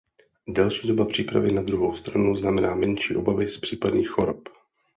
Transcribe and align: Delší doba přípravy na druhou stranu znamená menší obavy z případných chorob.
Delší 0.47 0.87
doba 0.87 1.05
přípravy 1.05 1.51
na 1.51 1.61
druhou 1.61 1.95
stranu 1.95 2.35
znamená 2.35 2.75
menší 2.75 3.15
obavy 3.15 3.47
z 3.47 3.57
případných 3.57 4.09
chorob. 4.09 4.49